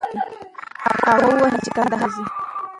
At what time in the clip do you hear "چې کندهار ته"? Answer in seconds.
1.63-2.13